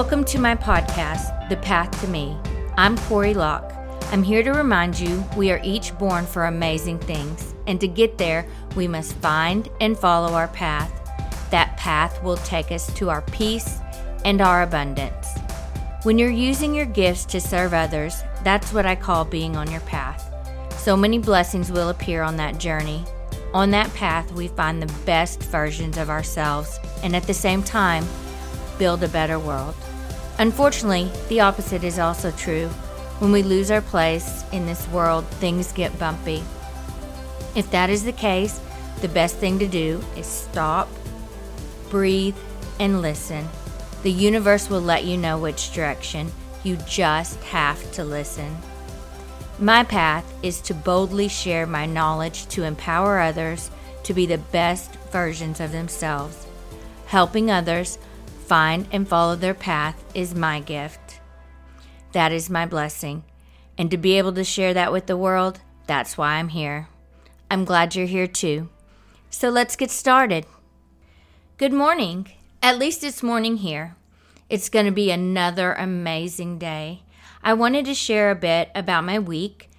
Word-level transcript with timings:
Welcome 0.00 0.24
to 0.24 0.38
my 0.38 0.54
podcast, 0.54 1.50
The 1.50 1.58
Path 1.58 2.00
to 2.00 2.08
Me. 2.08 2.34
I'm 2.78 2.96
Corey 2.96 3.34
Locke. 3.34 3.70
I'm 4.10 4.22
here 4.22 4.42
to 4.42 4.52
remind 4.52 4.98
you 4.98 5.22
we 5.36 5.50
are 5.50 5.60
each 5.62 5.96
born 5.98 6.24
for 6.24 6.46
amazing 6.46 7.00
things, 7.00 7.54
and 7.66 7.78
to 7.82 7.86
get 7.86 8.16
there, 8.16 8.46
we 8.74 8.88
must 8.88 9.12
find 9.16 9.68
and 9.78 9.98
follow 9.98 10.32
our 10.32 10.48
path. 10.48 10.90
That 11.50 11.76
path 11.76 12.22
will 12.22 12.38
take 12.38 12.72
us 12.72 12.90
to 12.94 13.10
our 13.10 13.20
peace 13.20 13.78
and 14.24 14.40
our 14.40 14.62
abundance. 14.62 15.28
When 16.04 16.18
you're 16.18 16.30
using 16.30 16.74
your 16.74 16.86
gifts 16.86 17.26
to 17.26 17.38
serve 17.38 17.74
others, 17.74 18.22
that's 18.42 18.72
what 18.72 18.86
I 18.86 18.94
call 18.94 19.26
being 19.26 19.54
on 19.54 19.70
your 19.70 19.82
path. 19.82 20.34
So 20.80 20.96
many 20.96 21.18
blessings 21.18 21.70
will 21.70 21.90
appear 21.90 22.22
on 22.22 22.36
that 22.36 22.56
journey. 22.56 23.04
On 23.52 23.70
that 23.72 23.92
path, 23.92 24.32
we 24.32 24.48
find 24.48 24.80
the 24.80 24.94
best 25.04 25.42
versions 25.42 25.98
of 25.98 26.08
ourselves 26.08 26.80
and 27.02 27.14
at 27.14 27.24
the 27.24 27.34
same 27.34 27.62
time, 27.62 28.06
build 28.80 29.04
a 29.04 29.08
better 29.08 29.38
world. 29.38 29.74
Unfortunately, 30.38 31.10
the 31.28 31.40
opposite 31.40 31.84
is 31.84 31.98
also 31.98 32.30
true. 32.30 32.66
When 33.18 33.30
we 33.30 33.42
lose 33.42 33.70
our 33.70 33.82
place 33.82 34.42
in 34.52 34.64
this 34.64 34.88
world, 34.88 35.26
things 35.26 35.70
get 35.70 35.98
bumpy. 35.98 36.42
If 37.54 37.70
that 37.72 37.90
is 37.90 38.04
the 38.04 38.12
case, 38.12 38.58
the 39.02 39.08
best 39.08 39.36
thing 39.36 39.58
to 39.58 39.68
do 39.68 40.02
is 40.16 40.26
stop, 40.26 40.88
breathe, 41.90 42.36
and 42.78 43.02
listen. 43.02 43.46
The 44.02 44.10
universe 44.10 44.70
will 44.70 44.80
let 44.80 45.04
you 45.04 45.18
know 45.18 45.38
which 45.38 45.74
direction. 45.74 46.32
You 46.64 46.78
just 46.88 47.38
have 47.44 47.92
to 47.92 48.02
listen. 48.02 48.56
My 49.58 49.84
path 49.84 50.24
is 50.42 50.62
to 50.62 50.74
boldly 50.74 51.28
share 51.28 51.66
my 51.66 51.84
knowledge 51.84 52.46
to 52.48 52.64
empower 52.64 53.20
others 53.20 53.70
to 54.04 54.14
be 54.14 54.24
the 54.24 54.38
best 54.38 54.94
versions 55.12 55.60
of 55.60 55.70
themselves. 55.70 56.46
Helping 57.04 57.50
others 57.50 57.98
find 58.50 58.88
and 58.90 59.06
follow 59.06 59.36
their 59.36 59.54
path 59.54 60.02
is 60.12 60.34
my 60.34 60.58
gift. 60.58 61.20
That 62.10 62.32
is 62.32 62.50
my 62.50 62.66
blessing. 62.66 63.22
And 63.78 63.88
to 63.92 63.96
be 63.96 64.18
able 64.18 64.32
to 64.32 64.42
share 64.42 64.74
that 64.74 64.90
with 64.90 65.06
the 65.06 65.16
world, 65.16 65.60
that's 65.86 66.18
why 66.18 66.32
I'm 66.32 66.48
here. 66.48 66.88
I'm 67.48 67.64
glad 67.64 67.94
you're 67.94 68.06
here 68.06 68.26
too. 68.26 68.68
So 69.30 69.50
let's 69.50 69.76
get 69.76 69.92
started. 69.92 70.46
Good 71.58 71.72
morning. 71.72 72.26
At 72.60 72.76
least 72.76 73.04
it's 73.04 73.22
morning 73.22 73.58
here. 73.58 73.94
It's 74.48 74.68
going 74.68 74.86
to 74.86 74.90
be 74.90 75.12
another 75.12 75.72
amazing 75.74 76.58
day. 76.58 77.04
I 77.44 77.54
wanted 77.54 77.84
to 77.84 77.94
share 77.94 78.32
a 78.32 78.34
bit 78.34 78.72
about 78.74 79.04
my 79.04 79.20
week. 79.20 79.70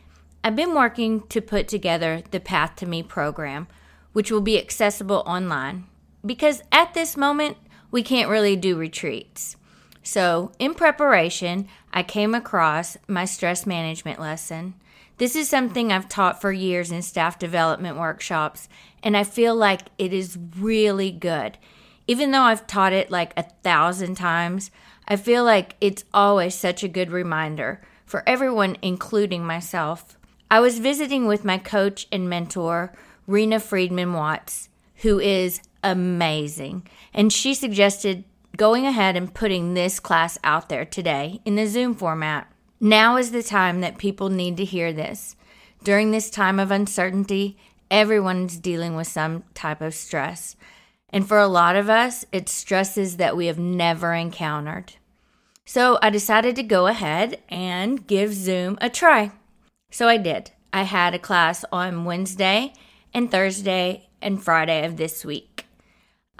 I've 0.45 0.55
been 0.55 0.73
working 0.73 1.27
to 1.27 1.41
put 1.41 1.67
together 1.67 2.23
the 2.31 2.39
Path 2.39 2.77
to 2.77 2.85
Me 2.85 3.03
program, 3.03 3.67
which 4.13 4.31
will 4.31 4.39
be 4.39 4.57
accessible 4.57 5.23
online, 5.25 5.87
because 6.25 6.61
at 6.71 6.93
this 6.93 7.17
moment, 7.17 7.57
we 7.91 8.01
can't 8.01 8.29
really 8.29 8.55
do 8.55 8.75
retreats. 8.75 9.57
So, 10.03 10.51
in 10.57 10.73
preparation, 10.73 11.67
I 11.93 12.01
came 12.01 12.33
across 12.33 12.97
my 13.07 13.25
stress 13.25 13.67
management 13.67 14.19
lesson. 14.19 14.73
This 15.17 15.35
is 15.35 15.47
something 15.47 15.91
I've 15.91 16.09
taught 16.09 16.41
for 16.41 16.51
years 16.51 16.91
in 16.91 17.03
staff 17.03 17.37
development 17.37 17.97
workshops, 17.97 18.67
and 19.03 19.15
I 19.15 19.23
feel 19.23 19.55
like 19.55 19.81
it 19.99 20.11
is 20.11 20.39
really 20.57 21.11
good. 21.11 21.59
Even 22.07 22.31
though 22.31 22.41
I've 22.41 22.65
taught 22.65 22.93
it 22.93 23.11
like 23.11 23.33
a 23.37 23.43
thousand 23.43 24.15
times, 24.15 24.71
I 25.07 25.17
feel 25.17 25.43
like 25.43 25.75
it's 25.79 26.05
always 26.13 26.55
such 26.55 26.83
a 26.83 26.87
good 26.87 27.11
reminder 27.11 27.81
for 28.05 28.27
everyone, 28.27 28.77
including 28.81 29.45
myself. 29.45 30.17
I 30.49 30.59
was 30.59 30.79
visiting 30.79 31.27
with 31.27 31.45
my 31.45 31.57
coach 31.57 32.07
and 32.11 32.29
mentor, 32.29 32.91
Rena 33.27 33.59
Friedman 33.59 34.13
Watts, 34.13 34.69
who 34.97 35.19
is 35.19 35.61
amazing, 35.83 36.87
and 37.13 37.31
she 37.31 37.53
suggested 37.53 38.23
going 38.57 38.85
ahead 38.85 39.15
and 39.15 39.33
putting 39.33 39.73
this 39.73 39.99
class 39.99 40.37
out 40.43 40.69
there 40.69 40.85
today 40.85 41.41
in 41.45 41.55
the 41.55 41.65
Zoom 41.65 41.95
format. 41.95 42.51
Now 42.79 43.17
is 43.17 43.31
the 43.31 43.43
time 43.43 43.81
that 43.81 43.97
people 43.97 44.29
need 44.29 44.57
to 44.57 44.65
hear 44.65 44.91
this. 44.91 45.35
During 45.83 46.11
this 46.11 46.29
time 46.29 46.59
of 46.59 46.71
uncertainty, 46.71 47.57
everyone's 47.89 48.57
dealing 48.57 48.95
with 48.95 49.07
some 49.07 49.43
type 49.53 49.81
of 49.81 49.93
stress. 49.93 50.55
And 51.09 51.27
for 51.27 51.37
a 51.37 51.47
lot 51.47 51.75
of 51.75 51.89
us, 51.89 52.25
it's 52.31 52.51
stresses 52.51 53.17
that 53.17 53.35
we 53.35 53.47
have 53.47 53.59
never 53.59 54.13
encountered. 54.13 54.93
So 55.65 55.99
I 56.01 56.09
decided 56.09 56.55
to 56.55 56.63
go 56.63 56.87
ahead 56.87 57.41
and 57.49 58.05
give 58.07 58.33
Zoom 58.33 58.77
a 58.81 58.89
try. 58.89 59.31
So 59.91 60.07
I 60.07 60.17
did. 60.17 60.51
I 60.73 60.83
had 60.83 61.13
a 61.13 61.19
class 61.19 61.65
on 61.71 62.05
Wednesday 62.05 62.73
and 63.13 63.29
Thursday 63.29 64.09
and 64.21 64.41
Friday 64.41 64.85
of 64.85 64.97
this 64.97 65.25
week. 65.25 65.50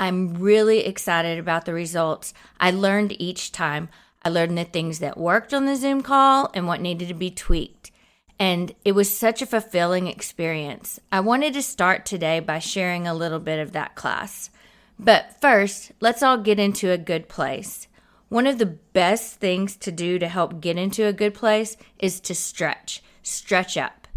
I'm 0.02 0.34
really 0.34 0.80
excited 0.80 1.38
about 1.38 1.66
the 1.66 1.76
results. 1.76 2.34
I 2.60 2.72
learned 2.72 3.16
each 3.22 3.52
time. 3.52 3.88
I 4.26 4.30
learned 4.30 4.58
the 4.58 4.64
things 4.64 4.98
that 4.98 5.16
worked 5.16 5.54
on 5.54 5.68
the 5.68 5.76
Zoom 5.76 6.02
call 6.02 6.50
and 6.56 6.66
what 6.66 6.82
needed 6.82 7.08
to 7.10 7.14
be 7.14 7.30
tweaked. 7.30 7.92
And 8.40 8.74
it 8.84 8.94
was 8.94 9.16
such 9.16 9.44
a 9.44 9.46
fulfilling 9.46 10.08
experience. 10.08 11.00
I 11.12 11.20
wanted 11.20 11.54
to 11.54 11.62
start 11.62 12.04
today 12.04 12.40
by 12.40 12.58
sharing 12.58 13.06
a 13.06 13.14
little 13.14 13.38
bit 13.38 13.60
of 13.60 13.74
that 13.74 13.94
class. 13.94 14.50
But 14.98 15.40
first, 15.40 15.92
let's 16.00 16.24
all 16.24 16.40
get 16.40 16.58
into 16.58 16.90
a 16.90 16.98
good 16.98 17.30
place. 17.30 17.88
One 18.28 18.48
of 18.48 18.58
the 18.58 18.66
best 18.94 19.36
things 19.36 19.76
to 19.78 19.92
do 19.92 20.18
to 20.18 20.28
help 20.28 20.62
get 20.62 20.80
into 20.80 21.06
a 21.06 21.14
good 21.14 21.36
place 21.36 21.78
is 22.00 22.20
to 22.22 22.34
stretch. 22.34 23.04
Stretch 23.22 23.78
up. 23.78 24.08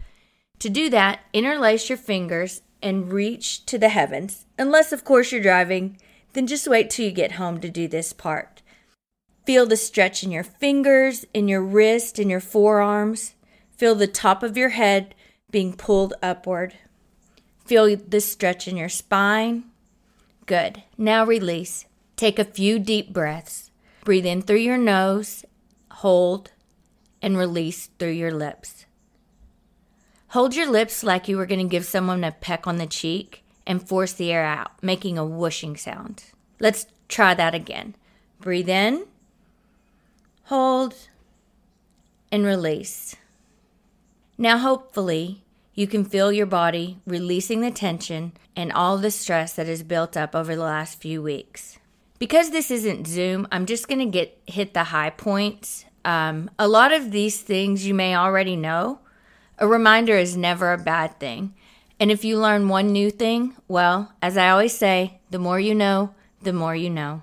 To 0.60 0.70
do 0.70 0.88
that, 0.88 1.20
interlace 1.34 1.90
your 1.90 1.98
fingers 1.98 2.62
and 2.84 3.12
reach 3.12 3.66
to 3.66 3.78
the 3.78 3.88
heavens. 3.88 4.46
Unless, 4.56 4.92
of 4.92 5.04
course, 5.04 5.32
you're 5.32 5.42
driving, 5.42 5.98
then 6.34 6.46
just 6.46 6.68
wait 6.68 6.90
till 6.90 7.04
you 7.04 7.10
get 7.10 7.32
home 7.32 7.60
to 7.60 7.68
do 7.68 7.88
this 7.88 8.12
part. 8.12 8.62
Feel 9.44 9.66
the 9.66 9.76
stretch 9.76 10.22
in 10.22 10.30
your 10.30 10.44
fingers, 10.44 11.24
in 11.34 11.48
your 11.48 11.62
wrist, 11.62 12.20
in 12.20 12.30
your 12.30 12.40
forearms. 12.40 13.34
Feel 13.76 13.96
the 13.96 14.06
top 14.06 14.44
of 14.44 14.56
your 14.56 14.70
head 14.70 15.16
being 15.50 15.72
pulled 15.72 16.14
upward. 16.22 16.74
Feel 17.64 17.96
the 17.96 18.20
stretch 18.20 18.68
in 18.68 18.76
your 18.76 18.88
spine 18.88 19.64
Good. 20.46 20.82
Now 20.98 21.24
release. 21.24 21.86
Take 22.16 22.38
a 22.38 22.44
few 22.44 22.78
deep 22.78 23.14
breaths. 23.14 23.70
Breathe 24.04 24.26
in 24.26 24.42
through 24.42 24.58
your 24.58 24.76
nose, 24.76 25.46
hold, 25.90 26.52
and 27.22 27.38
release 27.38 27.88
through 27.98 28.10
your 28.10 28.30
lips. 28.30 28.83
Hold 30.34 30.56
your 30.56 30.68
lips 30.68 31.04
like 31.04 31.28
you 31.28 31.36
were 31.36 31.46
going 31.46 31.60
to 31.60 31.70
give 31.70 31.84
someone 31.84 32.24
a 32.24 32.32
peck 32.32 32.66
on 32.66 32.78
the 32.78 32.88
cheek 32.88 33.44
and 33.68 33.86
force 33.88 34.12
the 34.12 34.32
air 34.32 34.44
out, 34.44 34.72
making 34.82 35.16
a 35.16 35.24
whooshing 35.24 35.76
sound. 35.76 36.24
Let's 36.58 36.86
try 37.06 37.34
that 37.34 37.54
again. 37.54 37.94
Breathe 38.40 38.68
in, 38.68 39.06
hold, 40.46 40.96
and 42.32 42.44
release. 42.44 43.14
Now, 44.36 44.58
hopefully, 44.58 45.44
you 45.72 45.86
can 45.86 46.04
feel 46.04 46.32
your 46.32 46.46
body 46.46 46.98
releasing 47.06 47.60
the 47.60 47.70
tension 47.70 48.32
and 48.56 48.72
all 48.72 48.98
the 48.98 49.12
stress 49.12 49.54
that 49.54 49.68
has 49.68 49.84
built 49.84 50.16
up 50.16 50.34
over 50.34 50.56
the 50.56 50.62
last 50.62 51.00
few 51.00 51.22
weeks. 51.22 51.78
Because 52.18 52.50
this 52.50 52.72
isn't 52.72 53.06
Zoom, 53.06 53.46
I'm 53.52 53.66
just 53.66 53.86
going 53.86 54.00
to 54.00 54.06
get 54.06 54.36
hit 54.48 54.74
the 54.74 54.82
high 54.82 55.10
points. 55.10 55.84
Um, 56.04 56.50
a 56.58 56.66
lot 56.66 56.92
of 56.92 57.12
these 57.12 57.40
things 57.40 57.86
you 57.86 57.94
may 57.94 58.16
already 58.16 58.56
know. 58.56 58.98
A 59.58 59.68
reminder 59.68 60.16
is 60.16 60.36
never 60.36 60.72
a 60.72 60.78
bad 60.78 61.20
thing. 61.20 61.54
And 62.00 62.10
if 62.10 62.24
you 62.24 62.38
learn 62.38 62.68
one 62.68 62.92
new 62.92 63.10
thing, 63.10 63.54
well, 63.68 64.12
as 64.20 64.36
I 64.36 64.50
always 64.50 64.76
say, 64.76 65.20
the 65.30 65.38
more 65.38 65.60
you 65.60 65.74
know, 65.74 66.14
the 66.42 66.52
more 66.52 66.74
you 66.74 66.90
know. 66.90 67.22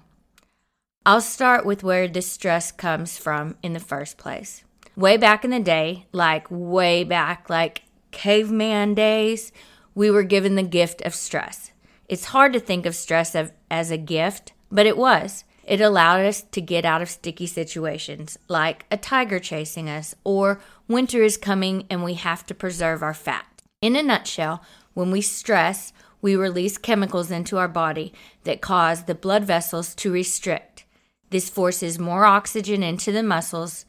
I'll 1.05 1.21
start 1.21 1.65
with 1.65 1.83
where 1.83 2.07
the 2.07 2.21
stress 2.21 2.71
comes 2.71 3.17
from 3.17 3.57
in 3.61 3.73
the 3.73 3.79
first 3.79 4.17
place. 4.17 4.63
Way 4.95 5.17
back 5.17 5.43
in 5.43 5.51
the 5.51 5.59
day, 5.59 6.05
like 6.11 6.47
way 6.49 7.03
back, 7.03 7.49
like 7.49 7.83
caveman 8.11 8.93
days, 8.93 9.51
we 9.93 10.09
were 10.09 10.23
given 10.23 10.55
the 10.55 10.63
gift 10.63 11.01
of 11.01 11.13
stress. 11.13 11.71
It's 12.07 12.25
hard 12.25 12.53
to 12.53 12.59
think 12.59 12.85
of 12.85 12.95
stress 12.95 13.35
as 13.69 13.91
a 13.91 13.97
gift, 13.97 14.53
but 14.71 14.85
it 14.85 14.97
was. 14.97 15.43
It 15.71 15.79
allowed 15.79 16.25
us 16.25 16.41
to 16.41 16.59
get 16.59 16.83
out 16.83 17.01
of 17.01 17.09
sticky 17.09 17.47
situations 17.47 18.37
like 18.49 18.85
a 18.91 18.97
tiger 18.97 19.39
chasing 19.39 19.89
us 19.89 20.13
or 20.25 20.59
winter 20.87 21.23
is 21.23 21.37
coming 21.37 21.85
and 21.89 22.03
we 22.03 22.15
have 22.15 22.45
to 22.47 22.53
preserve 22.53 23.01
our 23.01 23.13
fat. 23.13 23.45
In 23.81 23.95
a 23.95 24.03
nutshell, 24.03 24.61
when 24.93 25.11
we 25.11 25.21
stress, 25.21 25.93
we 26.21 26.35
release 26.35 26.77
chemicals 26.77 27.31
into 27.31 27.57
our 27.57 27.69
body 27.69 28.13
that 28.43 28.59
cause 28.59 29.05
the 29.05 29.15
blood 29.15 29.45
vessels 29.45 29.95
to 29.95 30.11
restrict. 30.11 30.83
This 31.29 31.49
forces 31.49 31.97
more 31.97 32.25
oxygen 32.25 32.83
into 32.83 33.13
the 33.13 33.23
muscles 33.23 33.85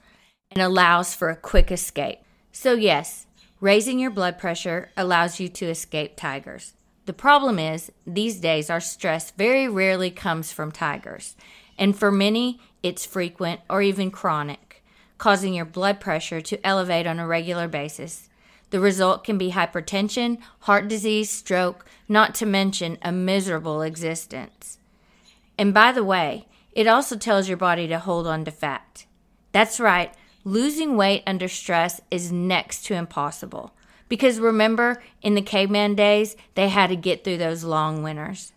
and 0.52 0.62
allows 0.62 1.16
for 1.16 1.30
a 1.30 1.36
quick 1.36 1.72
escape. 1.72 2.20
So, 2.52 2.74
yes, 2.74 3.26
Raising 3.62 4.00
your 4.00 4.10
blood 4.10 4.40
pressure 4.40 4.90
allows 4.96 5.38
you 5.38 5.48
to 5.48 5.66
escape 5.66 6.16
tigers. 6.16 6.72
The 7.06 7.12
problem 7.12 7.60
is, 7.60 7.92
these 8.04 8.40
days, 8.40 8.68
our 8.68 8.80
stress 8.80 9.30
very 9.30 9.68
rarely 9.68 10.10
comes 10.10 10.50
from 10.50 10.72
tigers, 10.72 11.36
and 11.78 11.96
for 11.96 12.12
many, 12.12 12.60
it's 12.82 13.06
frequent 13.06 13.60
or 13.68 13.82
even 13.82 14.10
chronic, 14.10 14.82
causing 15.18 15.54
your 15.54 15.64
blood 15.64 16.00
pressure 16.00 16.40
to 16.40 16.66
elevate 16.66 17.06
on 17.06 17.18
a 17.18 17.26
regular 17.26 17.68
basis. 17.68 18.28
The 18.70 18.80
result 18.80 19.24
can 19.24 19.38
be 19.38 19.52
hypertension, 19.52 20.38
heart 20.60 20.88
disease, 20.88 21.30
stroke, 21.30 21.84
not 22.08 22.34
to 22.36 22.46
mention 22.46 22.98
a 23.02 23.12
miserable 23.12 23.82
existence. 23.82 24.78
And 25.58 25.74
by 25.74 25.92
the 25.92 26.04
way, 26.04 26.46
It 26.72 26.86
also 26.86 27.16
tells 27.16 27.48
your 27.48 27.58
body 27.58 27.86
to 27.88 27.98
hold 27.98 28.26
on 28.26 28.44
to 28.46 28.50
fat. 28.50 29.04
That's 29.52 29.78
right, 29.78 30.12
losing 30.44 30.96
weight 30.96 31.22
under 31.26 31.48
stress 31.48 32.00
is 32.10 32.32
next 32.32 32.84
to 32.86 32.94
impossible. 32.94 33.74
Because 34.08 34.40
remember, 34.40 35.02
in 35.20 35.34
the 35.34 35.42
caveman 35.42 35.94
days, 35.94 36.36
they 36.54 36.68
had 36.68 36.88
to 36.88 36.96
get 36.96 37.24
through 37.24 37.38
those 37.38 37.64
long 37.64 38.02
winters. 38.02 38.52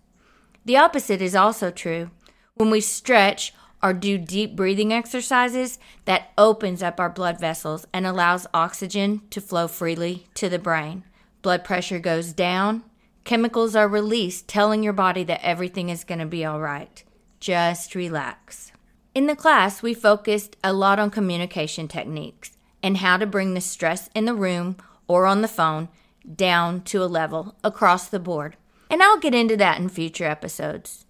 The 0.65 0.77
opposite 0.77 1.21
is 1.21 1.35
also 1.35 1.71
true. 1.71 2.09
When 2.55 2.69
we 2.69 2.79
stretch 2.79 3.53
or 3.83 3.91
do 3.91 4.17
deep 4.17 4.55
breathing 4.55 4.93
exercises, 4.93 5.77
that 6.05 6.31
opens 6.37 6.81
up 6.81 7.01
our 7.01 7.09
blood 7.09 7.37
vessels 7.37 7.85
and 7.91 8.07
allows 8.07 8.47
oxygen 8.53 9.23
to 9.31 9.41
flow 9.41 9.67
freely 9.67 10.27
to 10.35 10.47
the 10.47 10.57
brain. 10.57 11.03
Blood 11.41 11.65
pressure 11.65 11.99
goes 11.99 12.31
down, 12.31 12.83
chemicals 13.25 13.75
are 13.75 13.89
released, 13.89 14.47
telling 14.47 14.83
your 14.83 14.93
body 14.93 15.25
that 15.25 15.45
everything 15.45 15.89
is 15.89 16.05
going 16.05 16.19
to 16.19 16.25
be 16.25 16.45
all 16.45 16.61
right. 16.61 17.03
Just 17.41 17.93
relax. 17.93 18.71
In 19.13 19.27
the 19.27 19.35
class, 19.35 19.83
we 19.83 19.93
focused 19.93 20.55
a 20.63 20.71
lot 20.71 20.97
on 20.97 21.11
communication 21.11 21.89
techniques 21.89 22.53
and 22.81 22.97
how 22.97 23.17
to 23.17 23.25
bring 23.25 23.53
the 23.53 23.61
stress 23.61 24.09
in 24.15 24.23
the 24.23 24.33
room 24.33 24.77
or 25.07 25.25
on 25.25 25.41
the 25.41 25.49
phone 25.49 25.89
down 26.33 26.81
to 26.83 27.03
a 27.03 27.05
level 27.05 27.55
across 27.65 28.07
the 28.07 28.19
board. 28.19 28.55
And 28.89 29.03
I'll 29.03 29.19
get 29.19 29.35
into 29.35 29.57
that 29.57 29.77
in 29.77 29.89
future 29.89 30.25
episodes. 30.25 31.04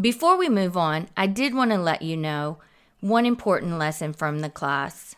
Before 0.00 0.36
we 0.36 0.48
move 0.48 0.76
on, 0.76 1.08
I 1.16 1.28
did 1.28 1.54
want 1.54 1.70
to 1.70 1.78
let 1.78 2.02
you 2.02 2.16
know 2.16 2.58
one 2.98 3.24
important 3.24 3.78
lesson 3.78 4.12
from 4.12 4.40
the 4.40 4.50
class. 4.50 5.14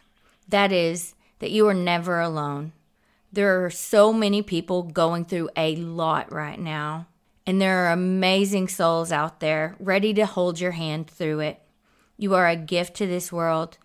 That 0.49 0.70
is 0.70 1.14
that 1.38 1.50
you 1.50 1.67
are 1.67 1.75
never 1.75 2.20
alone. 2.20 2.73
There 3.32 3.64
are 3.64 3.70
so 3.70 4.12
many 4.12 4.43
people 4.43 4.82
going 4.82 5.25
through 5.25 5.49
a 5.56 5.76
lot 5.76 6.31
right 6.31 6.61
now, 6.61 7.06
and 7.46 7.58
there 7.58 7.87
are 7.87 7.93
amazing 7.93 8.69
souls 8.69 9.11
out 9.11 9.40
there 9.40 9.76
ready 9.81 10.12
to 10.12 10.26
hold 10.26 10.61
your 10.61 10.73
hand 10.73 11.08
through 11.08 11.40
it. 11.40 11.62
You 12.19 12.34
are 12.34 12.46
a 12.46 12.55
gift 12.55 12.96
to 12.96 13.06
this 13.06 13.32
world. 13.32 13.79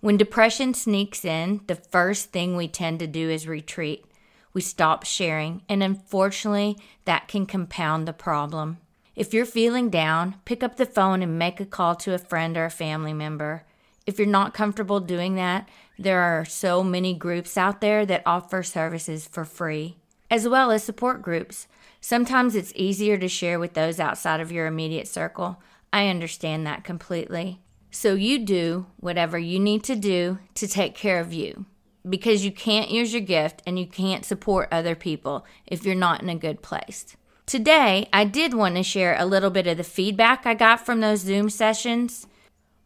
When 0.00 0.18
depression 0.18 0.74
sneaks 0.74 1.24
in, 1.24 1.62
the 1.68 1.74
first 1.74 2.32
thing 2.32 2.54
we 2.54 2.68
tend 2.68 2.98
to 2.98 3.06
do 3.06 3.30
is 3.30 3.48
retreat. 3.48 4.04
We 4.52 4.60
stop 4.60 5.04
sharing, 5.04 5.62
and 5.70 5.82
unfortunately, 5.82 6.76
that 7.06 7.28
can 7.28 7.46
compound 7.46 8.06
the 8.06 8.12
problem. 8.12 8.76
If 9.16 9.32
you're 9.32 9.46
feeling 9.46 9.90
down, 9.90 10.36
pick 10.44 10.64
up 10.64 10.76
the 10.76 10.86
phone 10.86 11.22
and 11.22 11.38
make 11.38 11.60
a 11.60 11.66
call 11.66 11.94
to 11.96 12.14
a 12.14 12.18
friend 12.18 12.56
or 12.56 12.64
a 12.64 12.70
family 12.70 13.12
member. 13.12 13.62
If 14.06 14.18
you're 14.18 14.26
not 14.26 14.54
comfortable 14.54 14.98
doing 14.98 15.36
that, 15.36 15.68
there 15.96 16.20
are 16.20 16.44
so 16.44 16.82
many 16.82 17.14
groups 17.14 17.56
out 17.56 17.80
there 17.80 18.04
that 18.06 18.24
offer 18.26 18.64
services 18.64 19.28
for 19.28 19.44
free, 19.44 19.98
as 20.30 20.48
well 20.48 20.72
as 20.72 20.82
support 20.82 21.22
groups. 21.22 21.68
Sometimes 22.00 22.56
it's 22.56 22.72
easier 22.74 23.16
to 23.16 23.28
share 23.28 23.60
with 23.60 23.74
those 23.74 24.00
outside 24.00 24.40
of 24.40 24.50
your 24.50 24.66
immediate 24.66 25.06
circle. 25.06 25.62
I 25.92 26.08
understand 26.08 26.66
that 26.66 26.82
completely. 26.82 27.60
So 27.92 28.14
you 28.14 28.40
do 28.40 28.86
whatever 28.96 29.38
you 29.38 29.60
need 29.60 29.84
to 29.84 29.94
do 29.94 30.40
to 30.54 30.66
take 30.66 30.96
care 30.96 31.20
of 31.20 31.32
you 31.32 31.66
because 32.06 32.44
you 32.44 32.50
can't 32.50 32.90
use 32.90 33.12
your 33.12 33.22
gift 33.22 33.62
and 33.64 33.78
you 33.78 33.86
can't 33.86 34.24
support 34.24 34.68
other 34.72 34.96
people 34.96 35.46
if 35.66 35.84
you're 35.84 35.94
not 35.94 36.20
in 36.20 36.28
a 36.28 36.34
good 36.34 36.60
place. 36.60 37.16
Today, 37.46 38.08
I 38.10 38.24
did 38.24 38.54
want 38.54 38.76
to 38.76 38.82
share 38.82 39.16
a 39.18 39.26
little 39.26 39.50
bit 39.50 39.66
of 39.66 39.76
the 39.76 39.84
feedback 39.84 40.46
I 40.46 40.54
got 40.54 40.84
from 40.84 41.00
those 41.00 41.20
Zoom 41.20 41.50
sessions. 41.50 42.26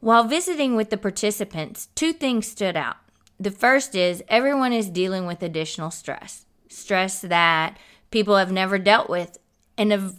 While 0.01 0.25
visiting 0.25 0.75
with 0.75 0.91
the 0.91 0.97
participants, 0.97 1.89
two 1.95 2.13
things 2.13 2.49
stood 2.49 2.77
out. 2.77 2.97
The 3.39 3.53
first 3.53 3.95
is 3.95 4.23
everyone 4.27 4.73
is 4.73 4.91
dealing 4.91 5.27
with 5.27 5.45
additional 5.45 5.93
stress, 5.93 6.45
stress 6.69 7.21
that 7.21 7.79
people 8.11 8.37
have 8.37 8.51
never 8.51 8.79
dealt 8.79 9.09
with. 9.09 9.39
And 9.77 10.17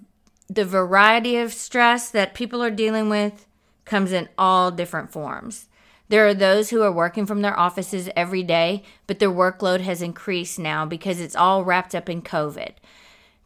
the 0.50 0.66
variety 0.66 1.36
of 1.36 1.52
stress 1.52 2.10
that 2.10 2.34
people 2.34 2.64
are 2.64 2.72
dealing 2.72 3.10
with 3.10 3.46
comes 3.84 4.14
in 4.14 4.30
all 4.38 4.72
different 4.72 5.12
forms. 5.12 5.68
There 6.08 6.26
are 6.26 6.34
those 6.34 6.70
who 6.70 6.82
are 6.82 6.92
working 6.92 7.26
from 7.26 7.42
their 7.42 7.60
offices 7.60 8.10
every 8.16 8.44
day, 8.44 8.84
but 9.06 9.20
their 9.20 9.30
workload 9.30 9.82
has 9.82 10.02
increased 10.02 10.58
now 10.58 10.86
because 10.86 11.20
it's 11.20 11.36
all 11.36 11.66
wrapped 11.66 11.94
up 11.94 12.10
in 12.10 12.22
COVID. 12.22 12.76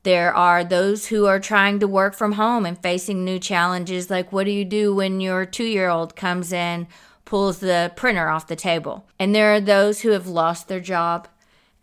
There 0.04 0.34
are 0.34 0.64
those 0.64 1.08
who 1.08 1.26
are 1.26 1.40
trying 1.40 1.80
to 1.80 1.88
work 1.88 2.14
from 2.14 2.34
home 2.34 2.66
and 2.66 2.78
facing 2.78 3.24
new 3.24 3.40
challenges 3.40 4.10
like 4.10 4.32
what 4.32 4.44
do 4.46 4.52
you 4.52 4.66
do 4.66 4.94
when 4.94 5.22
your 5.22 5.46
two 5.46 5.64
year 5.64 5.90
old 5.90 6.16
comes 6.16 6.52
in, 6.52 6.88
pulls 7.26 7.60
the 7.60 7.92
printer 7.96 8.28
off 8.28 8.48
the 8.48 8.56
table? 8.56 9.06
And 9.18 9.34
there 9.34 9.54
are 9.54 9.62
those 9.62 10.02
who 10.02 10.10
have 10.10 10.28
lost 10.28 10.68
their 10.68 10.82
job 10.82 11.28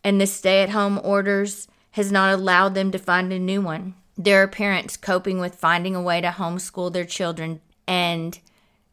and 0.04 0.20
the 0.20 0.26
stay 0.26 0.62
at 0.62 0.70
home 0.70 1.00
orders 1.02 1.68
has 1.92 2.12
not 2.12 2.32
allowed 2.32 2.74
them 2.74 2.90
to 2.90 2.98
find 2.98 3.32
a 3.32 3.38
new 3.38 3.60
one. 3.60 3.94
There 4.16 4.42
are 4.42 4.48
parents 4.48 4.96
coping 4.96 5.38
with 5.40 5.54
finding 5.54 5.94
a 5.94 6.02
way 6.02 6.20
to 6.20 6.28
homeschool 6.28 6.92
their 6.92 7.04
children, 7.04 7.60
and 7.86 8.38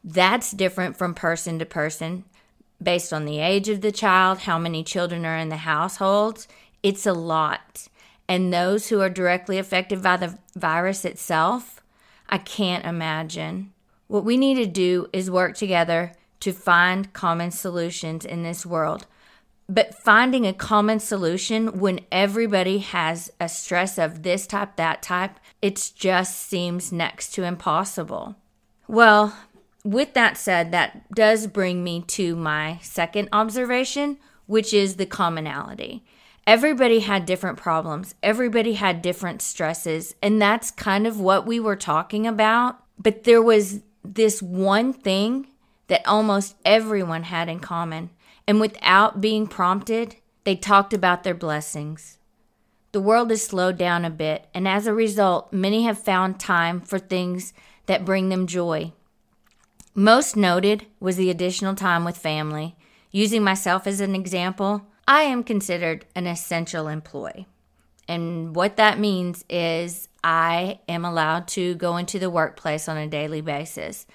that's 0.03 0.51
different 0.51 0.97
from 0.97 1.13
person 1.13 1.59
to 1.59 1.65
person 1.65 2.23
based 2.81 3.11
on 3.11 3.25
the 3.25 3.39
age 3.39 3.69
of 3.69 3.81
the 3.81 3.91
child, 3.91 4.39
how 4.39 4.57
many 4.57 4.83
children 4.83 5.25
are 5.25 5.37
in 5.37 5.49
the 5.49 5.57
household. 5.57 6.47
It's 6.83 7.05
a 7.05 7.13
lot 7.13 7.87
and 8.27 8.53
those 8.53 8.89
who 8.89 9.01
are 9.01 9.09
directly 9.09 9.57
affected 9.57 10.01
by 10.01 10.17
the 10.17 10.37
virus 10.55 11.05
itself, 11.05 11.81
I 12.29 12.37
can't 12.37 12.85
imagine. 12.85 13.71
What 14.07 14.25
we 14.25 14.37
need 14.37 14.55
to 14.55 14.65
do 14.65 15.07
is 15.13 15.31
work 15.31 15.55
together 15.55 16.13
to 16.41 16.51
find 16.51 17.13
common 17.13 17.51
solutions 17.51 18.25
in 18.25 18.43
this 18.43 18.65
world. 18.65 19.05
But 19.69 19.95
finding 19.95 20.45
a 20.45 20.53
common 20.53 20.99
solution 20.99 21.79
when 21.79 22.01
everybody 22.11 22.77
has 22.79 23.31
a 23.39 23.49
stress 23.49 23.97
of 23.97 24.23
this 24.23 24.47
type, 24.47 24.77
that 24.77 25.01
type, 25.01 25.39
it 25.61 25.91
just 25.95 26.37
seems 26.37 26.91
next 26.91 27.33
to 27.33 27.43
impossible. 27.43 28.35
Well, 28.87 29.37
with 29.83 30.13
that 30.13 30.37
said, 30.37 30.71
that 30.71 31.11
does 31.13 31.47
bring 31.47 31.83
me 31.83 32.01
to 32.07 32.35
my 32.35 32.79
second 32.81 33.29
observation, 33.33 34.17
which 34.45 34.73
is 34.73 34.95
the 34.95 35.05
commonality 35.05 36.03
everybody 36.47 37.01
had 37.01 37.25
different 37.25 37.57
problems, 37.57 38.15
everybody 38.23 38.73
had 38.73 39.01
different 39.01 39.41
stresses, 39.41 40.15
and 40.23 40.41
that's 40.41 40.71
kind 40.71 41.05
of 41.05 41.19
what 41.19 41.45
we 41.45 41.59
were 41.59 41.75
talking 41.75 42.25
about. 42.25 42.79
But 42.97 43.25
there 43.25 43.41
was 43.41 43.81
this 44.03 44.41
one 44.41 44.93
thing 44.93 45.47
that 45.87 46.07
almost 46.07 46.55
everyone 46.65 47.23
had 47.23 47.49
in 47.49 47.59
common, 47.59 48.09
and 48.47 48.61
without 48.61 49.19
being 49.19 49.45
prompted, 49.45 50.15
they 50.45 50.55
talked 50.55 50.93
about 50.93 51.23
their 51.23 51.35
blessings. 51.35 52.17
The 52.93 53.01
world 53.01 53.29
has 53.29 53.43
slowed 53.43 53.77
down 53.77 54.05
a 54.05 54.09
bit, 54.09 54.47
and 54.53 54.67
as 54.67 54.87
a 54.87 54.93
result, 54.93 55.51
many 55.51 55.83
have 55.83 56.01
found 56.01 56.39
time 56.39 56.79
for 56.79 56.97
things 56.97 57.53
that 57.85 58.05
bring 58.05 58.29
them 58.29 58.47
joy. 58.47 58.93
Most 59.93 60.37
noted 60.37 60.85
was 60.99 61.17
the 61.17 61.29
additional 61.29 61.75
time 61.75 62.05
with 62.05 62.17
family. 62.17 62.77
Using 63.11 63.43
myself 63.43 63.85
as 63.85 63.99
an 63.99 64.15
example, 64.15 64.87
I 65.07 65.21
am 65.21 65.43
considered 65.43 66.05
an 66.15 66.27
essential 66.27 66.89
employee. 66.89 67.47
And 68.09 68.53
what 68.55 68.75
that 68.75 68.99
means 68.99 69.45
is 69.49 70.09
I 70.21 70.79
am 70.89 71.05
allowed 71.05 71.47
to 71.49 71.75
go 71.75 71.95
into 71.95 72.19
the 72.19 72.29
workplace 72.29 72.89
on 72.89 72.97
a 72.97 73.07
daily 73.07 73.39
basis. 73.39 74.05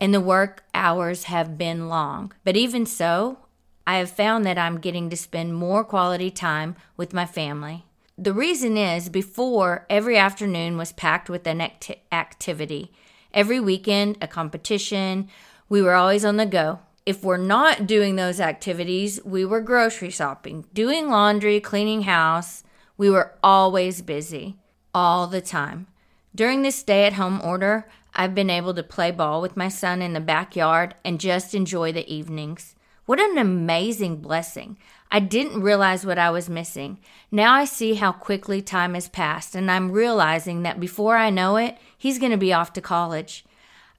And 0.00 0.12
the 0.12 0.20
work 0.20 0.64
hours 0.74 1.24
have 1.24 1.56
been 1.56 1.88
long. 1.88 2.32
But 2.42 2.56
even 2.56 2.84
so, 2.84 3.38
I 3.86 3.98
have 3.98 4.10
found 4.10 4.44
that 4.44 4.58
I'm 4.58 4.80
getting 4.80 5.08
to 5.10 5.16
spend 5.16 5.54
more 5.54 5.84
quality 5.84 6.30
time 6.30 6.74
with 6.96 7.12
my 7.12 7.26
family. 7.26 7.84
The 8.18 8.32
reason 8.32 8.76
is 8.76 9.08
before 9.08 9.86
every 9.88 10.16
afternoon 10.16 10.76
was 10.76 10.92
packed 10.92 11.30
with 11.30 11.46
an 11.46 11.60
acti- 11.60 12.02
activity. 12.10 12.92
Every 13.32 13.60
weekend, 13.60 14.18
a 14.20 14.28
competition. 14.28 15.28
We 15.68 15.82
were 15.82 15.94
always 15.94 16.24
on 16.24 16.36
the 16.36 16.46
go 16.46 16.80
if 17.06 17.22
we're 17.22 17.36
not 17.36 17.86
doing 17.86 18.16
those 18.16 18.40
activities, 18.40 19.20
we 19.24 19.44
were 19.44 19.60
grocery 19.60 20.10
shopping, 20.10 20.64
doing 20.72 21.10
laundry, 21.10 21.60
cleaning 21.60 22.02
house. 22.02 22.62
We 22.96 23.10
were 23.10 23.32
always 23.42 24.00
busy, 24.00 24.56
all 24.94 25.26
the 25.26 25.42
time. 25.42 25.86
During 26.34 26.62
this 26.62 26.76
stay 26.76 27.04
at 27.04 27.14
home 27.14 27.40
order, 27.42 27.86
I've 28.14 28.34
been 28.34 28.50
able 28.50 28.72
to 28.74 28.82
play 28.82 29.10
ball 29.10 29.42
with 29.42 29.56
my 29.56 29.68
son 29.68 30.00
in 30.00 30.14
the 30.14 30.20
backyard 30.20 30.94
and 31.04 31.20
just 31.20 31.54
enjoy 31.54 31.92
the 31.92 32.10
evenings. 32.12 32.74
What 33.06 33.20
an 33.20 33.36
amazing 33.36 34.16
blessing. 34.16 34.78
I 35.10 35.20
didn't 35.20 35.60
realize 35.60 36.06
what 36.06 36.18
I 36.18 36.30
was 36.30 36.48
missing. 36.48 36.98
Now 37.30 37.52
I 37.52 37.66
see 37.66 37.94
how 37.94 38.12
quickly 38.12 38.62
time 38.62 38.94
has 38.94 39.08
passed, 39.08 39.54
and 39.54 39.70
I'm 39.70 39.92
realizing 39.92 40.62
that 40.62 40.80
before 40.80 41.16
I 41.16 41.28
know 41.28 41.56
it, 41.56 41.76
he's 41.98 42.18
going 42.18 42.32
to 42.32 42.38
be 42.38 42.52
off 42.52 42.72
to 42.72 42.80
college. 42.80 43.44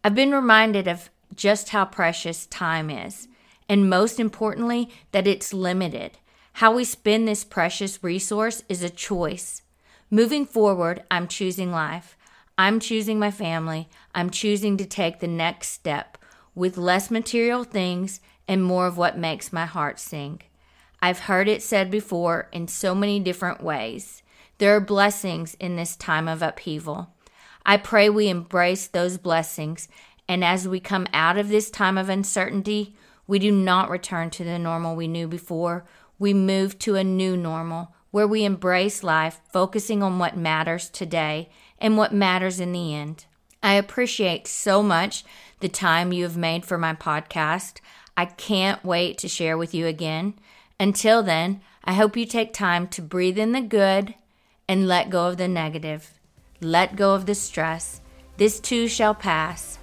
I've 0.04 0.16
been 0.16 0.32
reminded 0.32 0.88
of 0.88 1.10
just 1.34 1.70
how 1.70 1.86
precious 1.86 2.46
time 2.46 2.90
is, 2.90 3.28
and 3.68 3.90
most 3.90 4.20
importantly, 4.20 4.90
that 5.12 5.28
it's 5.28 5.54
limited. 5.54 6.18
How 6.54 6.74
we 6.74 6.84
spend 6.84 7.28
this 7.28 7.44
precious 7.44 8.04
resource 8.04 8.64
is 8.70 8.84
a 8.84 8.90
choice. 8.90 9.62
Moving 10.10 10.46
forward, 10.46 11.04
I'm 11.10 11.28
choosing 11.28 11.72
life. 11.72 12.16
I'm 12.58 12.80
choosing 12.80 13.20
my 13.20 13.32
family. 13.32 13.90
I'm 14.14 14.30
choosing 14.30 14.78
to 14.78 14.86
take 14.86 15.20
the 15.20 15.28
next 15.28 15.70
step 15.70 16.18
with 16.54 16.78
less 16.78 17.12
material 17.12 17.64
things 17.64 18.22
and 18.48 18.64
more 18.64 18.88
of 18.88 18.98
what 18.98 19.18
makes 19.18 19.52
my 19.52 19.66
heart 19.66 20.00
sing. 20.00 20.42
I've 21.02 21.20
heard 21.20 21.48
it 21.48 21.62
said 21.62 21.92
before 21.92 22.48
in 22.52 22.68
so 22.68 22.96
many 22.96 23.20
different 23.20 23.62
ways. 23.62 24.24
There 24.58 24.76
are 24.76 24.80
blessings 24.80 25.56
in 25.56 25.76
this 25.76 25.96
time 25.98 26.28
of 26.28 26.42
upheaval. 26.42 27.10
I 27.66 27.78
pray 27.78 28.10
we 28.10 28.30
embrace 28.30 28.88
those 28.88 29.18
blessings 29.18 29.90
And 30.28 30.44
as 30.44 30.68
we 30.68 30.80
come 30.80 31.08
out 31.14 31.38
of 31.38 31.50
this 31.50 31.70
time 31.70 31.98
of 31.98 32.10
uncertainty, 32.10 32.96
we 33.28 33.40
do 33.40 33.52
not 33.52 33.90
return 33.90 34.30
to 34.32 34.44
the 34.44 34.60
normal 34.60 34.96
we 34.96 35.08
knew 35.08 35.28
before. 35.28 35.86
We 36.18 36.34
move 36.34 36.80
to 36.80 36.96
a 36.96 37.04
new 37.04 37.36
normal 37.36 37.94
where 38.12 38.28
we 38.28 38.46
embrace 38.46 39.04
life, 39.04 39.42
focusing 39.52 40.02
on 40.02 40.20
what 40.20 40.38
matters 40.38 40.90
today 40.90 41.50
and 41.78 41.98
what 41.98 42.14
matters 42.14 42.60
in 42.60 42.72
the 42.72 42.96
end. 42.96 43.26
I 43.62 43.74
appreciate 43.74 44.48
so 44.48 44.82
much 44.82 45.26
the 45.60 45.68
time 45.68 46.14
you 46.14 46.24
have 46.24 46.38
made 46.38 46.66
for 46.66 46.78
my 46.78 46.94
podcast. 46.94 47.80
I 48.16 48.26
can't 48.26 48.84
wait 48.86 49.18
to 49.18 49.28
share 49.28 49.58
with 49.58 49.74
you 49.74 49.88
again. 49.88 50.36
Until 50.80 51.24
then, 51.24 51.62
I 51.84 51.94
hope 51.94 52.16
you 52.16 52.26
take 52.26 52.54
time 52.54 52.88
to 52.90 53.02
breathe 53.02 53.38
in 53.38 53.52
the 53.52 53.62
good 53.62 54.16
and 54.68 54.88
let 54.88 55.10
go 55.10 55.28
of 55.28 55.38
the 55.38 55.48
negative. 55.48 56.14
Let 56.62 56.96
go 56.96 57.16
of 57.16 57.26
the 57.26 57.36
stress. 57.36 58.02
This 58.38 58.60
too 58.60 58.88
shall 58.88 59.14
pass. 59.14 59.78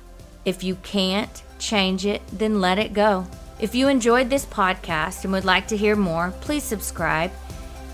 If 0.45 0.65
you 0.65 0.75
can't 0.77 1.43
change 1.59 2.05
it, 2.05 2.21
then 2.33 2.61
let 2.61 2.79
it 2.79 2.93
go. 2.93 3.27
If 3.61 3.75
you 3.77 3.87
enjoyed 3.87 4.29
this 4.29 4.45
podcast 4.45 5.23
and 5.23 5.33
would 5.33 5.45
like 5.45 5.69
to 5.69 5.77
hear 5.77 5.95
more, 5.95 6.35
please 6.41 6.65
subscribe. 6.65 7.31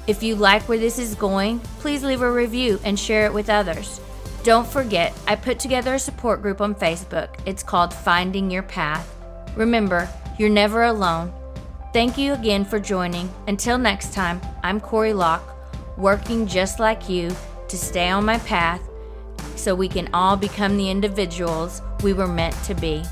If 0.06 0.22
you 0.22 0.34
like 0.34 0.62
where 0.62 0.78
this 0.78 0.98
is 0.98 1.14
going, 1.14 1.60
please 1.80 2.02
leave 2.02 2.22
a 2.22 2.32
review 2.32 2.80
and 2.84 2.98
share 2.98 3.26
it 3.26 3.34
with 3.34 3.50
others. 3.50 4.00
Don't 4.44 4.66
forget, 4.66 5.12
I 5.26 5.36
put 5.36 5.58
together 5.58 5.94
a 5.94 5.98
support 5.98 6.40
group 6.40 6.62
on 6.62 6.74
Facebook. 6.74 7.28
It's 7.44 7.62
called 7.62 7.92
Finding 7.92 8.50
Your 8.50 8.62
Path. 8.62 9.14
Remember, 9.54 10.08
you're 10.38 10.48
never 10.48 10.84
alone. 10.84 11.30
Thank 11.92 12.16
you 12.16 12.32
again 12.32 12.64
for 12.64 12.80
joining. 12.80 13.28
Until 13.46 13.76
next 13.76 14.14
time, 14.14 14.40
I'm 14.62 14.80
Corey 14.80 15.12
Locke, 15.12 15.54
working 15.98 16.46
just 16.46 16.80
like 16.80 17.10
you 17.10 17.30
to 17.68 17.76
stay 17.76 18.08
on 18.08 18.24
my 18.24 18.38
path 18.38 18.80
so 19.56 19.74
we 19.74 19.88
can 19.88 20.08
all 20.14 20.36
become 20.36 20.78
the 20.78 20.88
individuals 20.88 21.82
we 22.02 22.12
were 22.12 22.28
meant 22.28 22.54
to 22.64 22.74
be. 22.74 23.04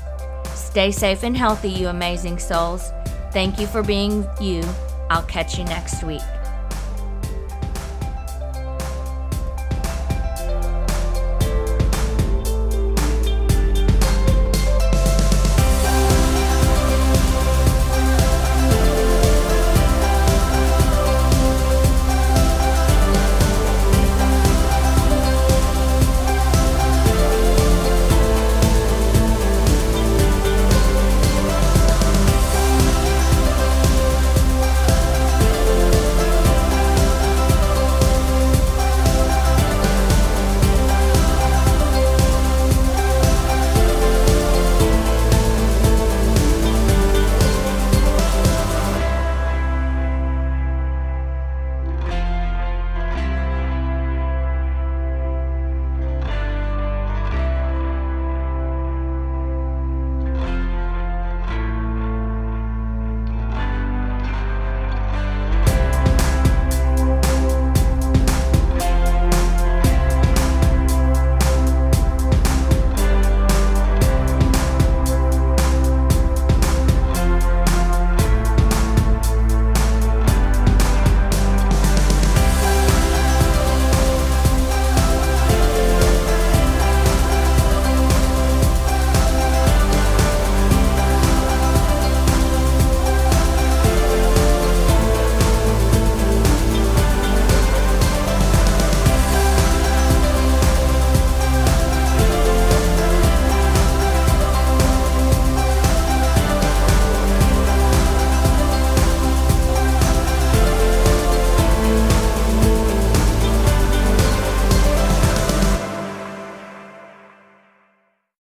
Stay 0.53 0.91
safe 0.91 1.23
and 1.23 1.35
healthy, 1.35 1.69
you 1.69 1.87
amazing 1.87 2.39
souls. 2.39 2.91
Thank 3.31 3.59
you 3.59 3.67
for 3.67 3.83
being 3.83 4.27
you. 4.39 4.63
I'll 5.09 5.23
catch 5.23 5.57
you 5.57 5.63
next 5.65 6.03
week. 6.03 6.21